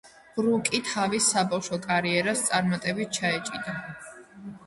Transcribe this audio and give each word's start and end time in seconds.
ბრუკი 0.35 0.77
თავის 0.91 1.27
საბავშვო 1.33 1.79
კარიერას 1.83 2.43
წარმატებით 2.49 3.13
ჩაეჭიდა. 3.19 3.77